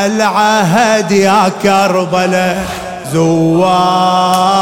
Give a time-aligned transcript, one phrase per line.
[0.00, 2.66] العهد يا كربلاء
[3.12, 4.54] زوار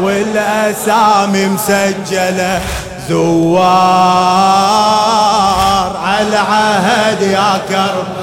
[0.00, 2.60] والأسامي مسجلة
[3.08, 3.62] زوار.
[6.04, 8.22] على العهد يا كربلاء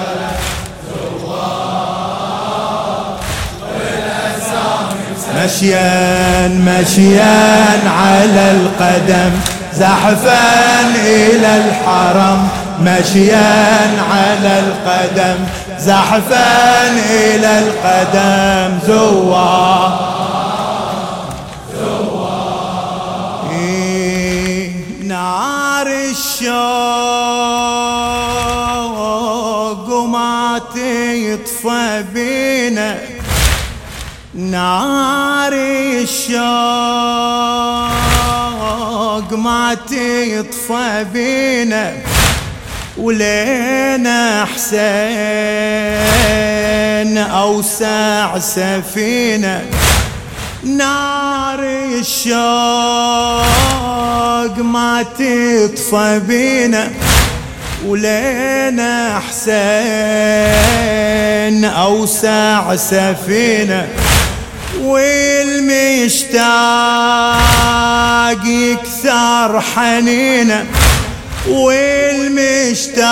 [5.36, 9.32] مشيا مشيا على القدم
[9.73, 10.39] زحفا
[11.05, 12.48] إلى الحرم.
[12.82, 15.45] مشيا على القدم
[15.80, 20.09] زحفا إلى القدم زوار
[23.52, 24.71] إيه،
[25.04, 26.49] نار الشوق
[29.90, 32.98] وما تطفى بينا.
[34.35, 36.40] نار الشوق
[39.34, 41.93] ما تطفى بينا.
[42.99, 44.80] ولينا حسين
[47.18, 49.62] أوسع سفينة.
[50.63, 51.59] نار
[51.99, 52.35] الشوق
[54.57, 56.91] ما تطفى بينا.
[57.85, 59.55] ولينا حسين
[61.65, 63.87] أوسع سفينة.
[64.81, 66.40] والمشتاق
[68.46, 70.66] يكثر حنينة.
[71.47, 73.09] والمشتاق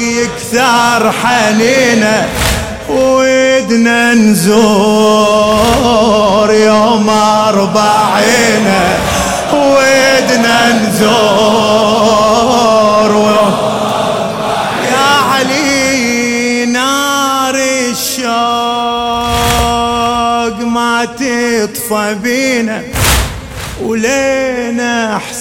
[0.00, 2.28] يكثر حنينه
[2.90, 4.54] ودنا نزور
[6.52, 8.66] يوم أربعين.
[9.54, 11.14] ودنا نزور
[14.90, 18.26] يا علي نار الشوق
[20.66, 22.82] ما تطفى بينا
[23.82, 24.33] ولينا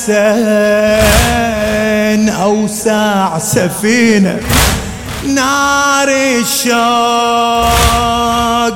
[0.03, 0.19] حسين
[2.29, 4.39] أوسع سفينة.
[5.27, 6.73] نار الشوق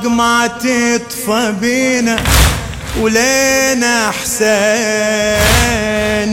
[0.04, 2.16] ما تطفى بينا.
[3.00, 4.48] ولينا حسين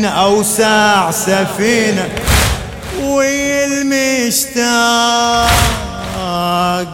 [0.06, 2.10] أوسع سفينة.
[3.02, 4.66] والمشتاق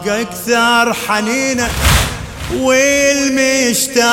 [0.06, 1.68] أكثر حنينة.
[3.72, 4.12] والمشتاق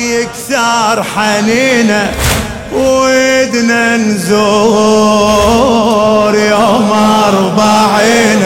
[0.00, 2.10] يكثر حنينه
[2.74, 4.34] ودنا نزور
[6.34, 6.92] يوم
[7.28, 8.42] أربعين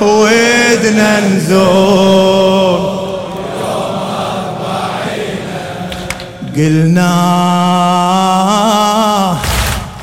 [0.00, 2.94] ودنا نزور
[6.56, 7.14] قلنا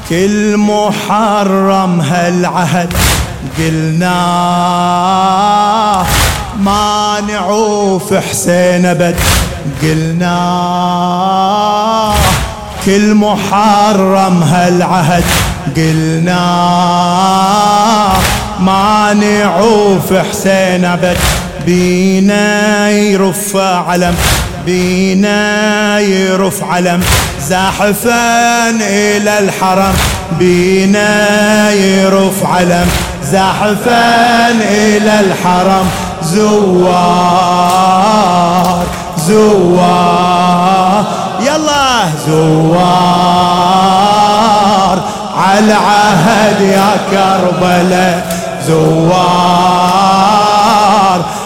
[0.10, 2.94] كل محرم هالعهد
[3.58, 4.22] قلنا
[6.64, 9.16] ما نعوف حسين أبد.
[9.82, 10.32] قلنا
[12.86, 15.24] كل محرم هالعهد.
[15.78, 16.42] قلنا
[18.60, 21.18] ما نعوف حسين أبد.
[21.66, 24.16] بينا يرف علم.
[24.66, 27.04] بينا يرف علم.
[27.50, 29.94] زاحفا إلى الحرم.
[30.40, 32.88] بينا يرف علم.
[33.32, 36.11] زاحفا إلى الحرم.
[36.24, 38.12] زوار
[39.18, 41.06] زوار.
[41.40, 42.62] يلا زوار.
[45.38, 48.28] على عهد يا كربلاء
[48.68, 50.02] زوار.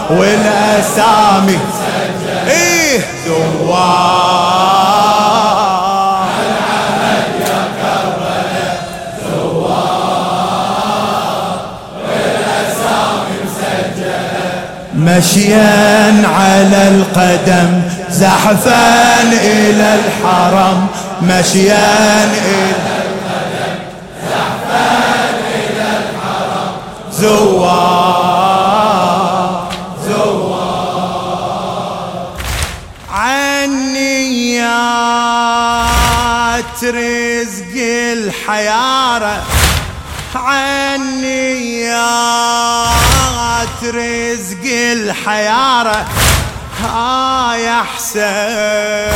[0.10, 1.60] والأسامي.
[2.48, 4.45] إيه؟ زوار.
[15.18, 20.88] مشيا على القدم زحفا إلى الحرم
[21.22, 23.76] مشيا إلى القدم
[24.30, 24.90] زحفا
[25.56, 26.72] إلى الحرم
[27.12, 28.46] زوار.
[30.08, 31.08] زوار
[33.12, 34.66] عنيات
[36.84, 37.74] رزق
[38.14, 39.36] الحيارة
[40.36, 41.86] عنيات
[43.90, 46.06] رزق الحيارة
[46.84, 49.16] ها يا حسين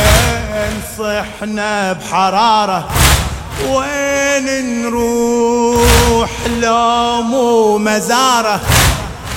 [0.98, 2.88] صحنا بحرارة.
[3.68, 6.30] وين نروح
[6.60, 8.60] لو مو مزارة؟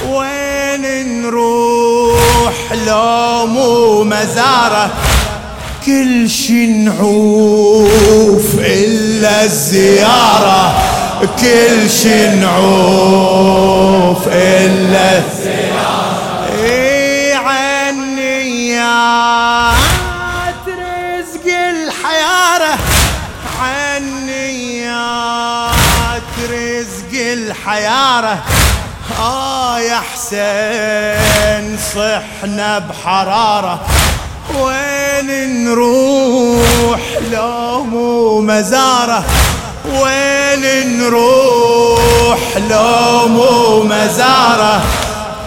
[0.09, 2.53] وين نروح
[2.88, 4.89] لو مو مزارة؟
[5.85, 10.93] كل شي نعوف إلا الزيارة.
[11.24, 15.22] كل شي نعوف إلا
[16.64, 18.64] إي عنيات
[20.68, 22.78] رزق الحيارة.
[23.62, 25.02] عنيات
[26.50, 28.44] رزق الحيارة
[29.19, 33.80] آه يا حسين صحنا بحرارة.
[34.60, 35.30] وين
[35.66, 39.24] نروح؟ لو مو مزارة.
[39.85, 44.81] وين نروح لو مو مزارة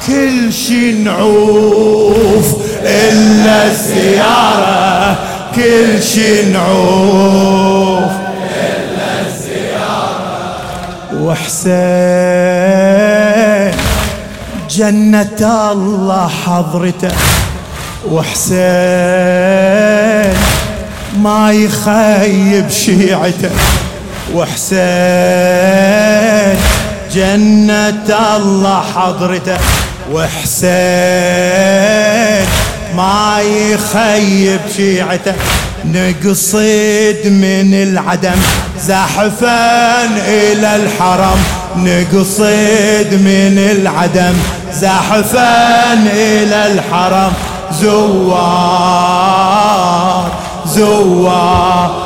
[0.06, 2.46] كل شي نعوف
[2.82, 5.16] إلا السيارة
[5.54, 8.12] كل شي نعوف
[8.50, 10.56] إلا السيارة
[11.22, 12.06] وحسين
[14.70, 17.14] جنة الله حضرته.
[18.10, 18.56] وحسين
[21.22, 23.50] ما يخيب شيعته.
[24.34, 24.76] وحسين
[27.14, 29.58] جنة الله حضرته.
[30.12, 30.66] وحسين
[32.96, 35.34] ما يخيب شيعته.
[35.84, 38.40] نقصد من العدم
[38.80, 41.38] زحفا إلى الحرم.
[41.76, 44.34] نقصد من العدم
[44.72, 47.32] زحفا إلى الحرم.
[47.82, 49.06] زوار
[50.66, 52.05] زوار.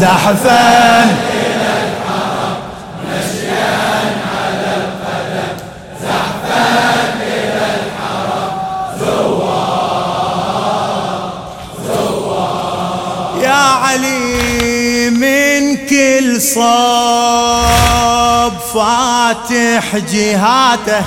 [0.00, 2.56] زحفا إلى الحرم
[4.34, 5.56] على القدم
[6.02, 6.64] زحفا
[7.22, 8.60] إلى الحرم
[13.42, 16.60] يا علي من كل صوب
[18.74, 21.04] فاتح جهاته.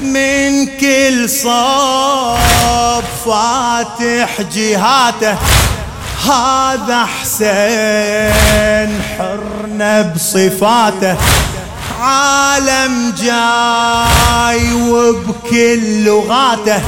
[0.00, 5.36] من كل صوب فاتح جهاته.
[6.28, 11.16] هذا حسين حرنا بصفاته.
[12.00, 16.80] عالم جاي وبكل لغاته.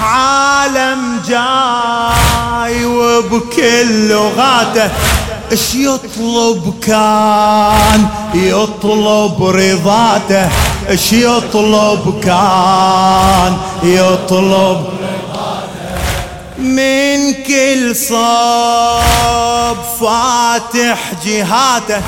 [0.00, 4.90] عالم جاي وبكل لغاته.
[5.52, 10.48] اش يطلب كان؟ يطلب رضاته.
[10.88, 14.84] اش يطلب كان؟ يطلب
[16.58, 22.02] من كل صوب فاتح جهاته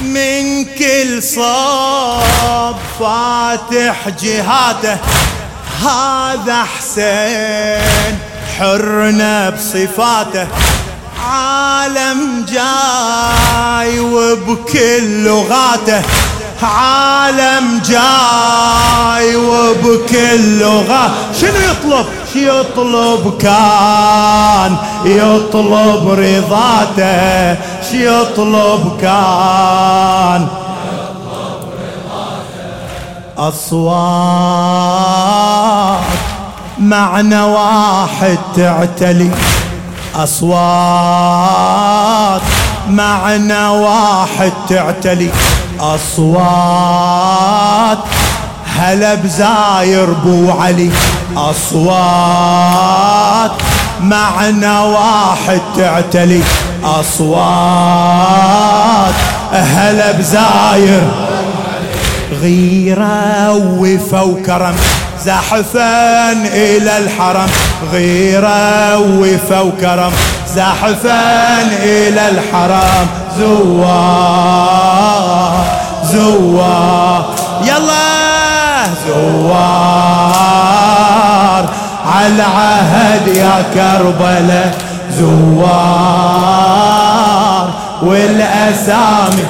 [0.00, 4.98] من كل صوب فاتح جهاته
[5.84, 8.18] هذا حسين
[8.58, 10.46] حرنا بصفاته.
[11.30, 16.02] عالم جاي وبكل لغاته.
[16.62, 22.06] عالم جاي وبكل لغة شنو يطلب؟
[22.46, 27.54] يطلب كان يطلب رضاته
[27.90, 30.48] شو يطلب كان.
[33.38, 34.78] أصوات
[36.78, 39.30] معنى واحد تعتلي.
[40.16, 41.22] أصوات
[42.88, 45.30] معنى واحد تعتلي.
[45.80, 47.18] أصوات
[48.78, 50.90] هلا بزاير بو علي.
[51.36, 52.70] أصوات
[54.00, 56.42] معنى واحد تعتلي.
[56.84, 57.88] أصوات
[59.52, 61.10] هلا بزاير.
[62.42, 64.76] غيرة وفا وكرم.
[65.24, 67.48] زحفا إلى الحرم.
[67.92, 70.12] غيرة وفا وكرم.
[70.54, 73.06] زحفا إلى الحرم.
[73.38, 74.78] زوار
[76.04, 77.34] زوار.
[77.62, 78.37] يلا.
[79.06, 79.48] زوار.
[82.06, 84.74] على عهد يا كربلاء
[85.18, 86.58] زوار.
[88.02, 89.46] والأسامي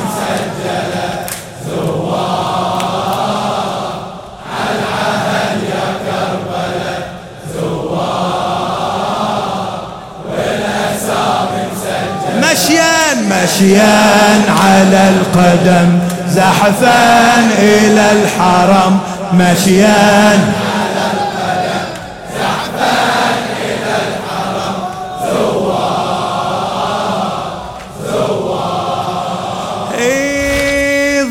[13.29, 18.99] مشيا على القدم زحفا إلى الحرم.
[19.33, 21.85] مشيا على القدم
[22.35, 22.95] زحفا
[23.65, 24.77] إلى الحرم
[25.25, 26.59] زوار
[28.05, 28.79] زوار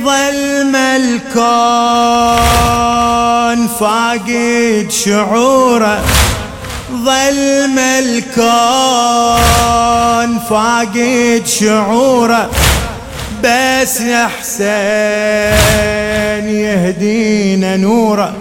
[0.06, 1.98] ظلم الكون
[3.80, 6.02] فاقد شعوره.
[6.92, 8.30] ظلم الكون
[10.50, 12.50] فاقد شعوره.
[13.44, 15.97] بس يا حسين
[16.46, 18.34] يهدينا نوره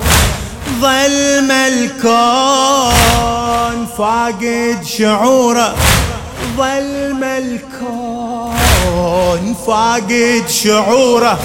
[0.80, 2.96] ظلم الكون
[3.98, 5.74] فاقد شعوره.
[6.56, 8.56] ظلم الكون
[9.66, 11.38] فاقد شعوره.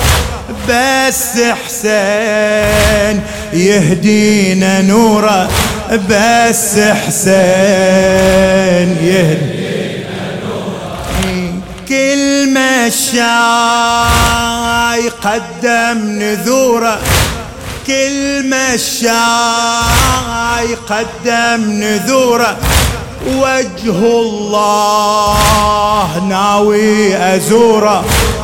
[0.69, 3.21] بس حسين
[3.53, 5.49] يهدينا نوره
[6.09, 7.37] بس حسين
[9.01, 11.53] يهدينا نوره
[11.87, 12.49] كل
[12.87, 13.21] مشاي
[15.09, 16.99] قدم نذوره.
[17.87, 19.09] كل مشاي
[20.89, 22.57] قدم نذوره.
[23.27, 25.37] وجه الله
[26.29, 28.03] ناوي أزوره.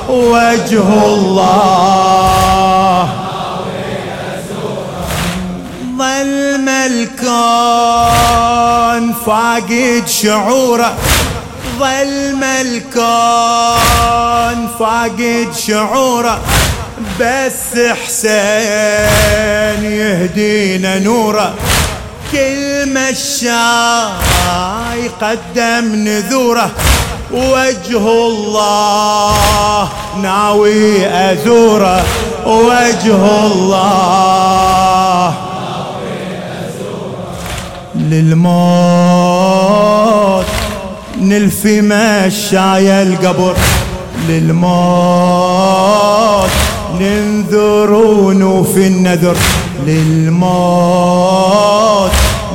[0.10, 1.68] وجه الله
[5.98, 7.94] ظل الكون
[9.26, 10.98] فاقد شعوره.
[11.80, 13.48] ظل الكون
[14.80, 16.40] فاقد شعوره
[17.20, 21.54] بس حسين يهدينا نوره.
[22.32, 23.52] كل مشاي
[25.22, 26.72] قدم نذوره.
[27.32, 29.90] وجه الله
[30.22, 32.06] ناوي أزوره.
[32.46, 35.34] وجه الله
[37.96, 39.38] للموت
[41.22, 43.56] نلفي مشاي القبر
[44.30, 45.58] للموت.
[47.00, 49.38] ننذرون في النذر
[49.88, 51.32] للموت.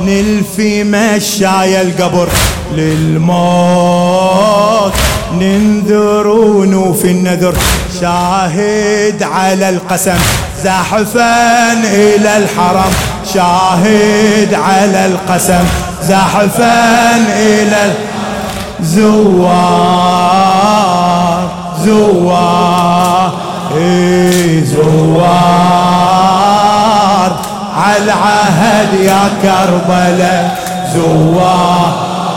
[0.01, 2.27] نلفي مشاي القبر
[2.75, 4.13] للموت.
[5.39, 7.53] ننذرون في النذر
[8.01, 10.19] شاهد على القسم.
[10.63, 12.91] زاحفا إلى الحرم
[13.33, 15.63] شاهد على القسم.
[16.07, 17.91] زاحفا إلى
[18.95, 20.53] زوار
[21.85, 23.31] زوار
[23.77, 26.03] إيه زوار.
[27.77, 30.45] على العهد يا كربلاء
[30.93, 31.93] زوار.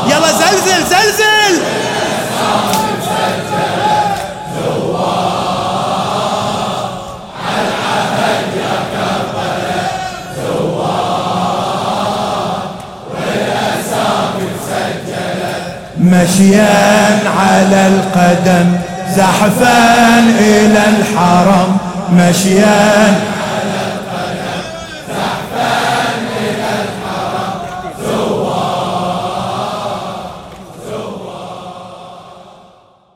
[0.07, 1.26] يلا زلزل زلزل.
[16.17, 18.73] مشيا على القدم
[19.17, 21.77] زحفا إلى الحرم
[22.13, 23.15] مشيا